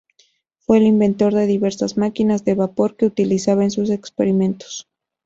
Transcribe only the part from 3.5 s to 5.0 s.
en sus experimentos.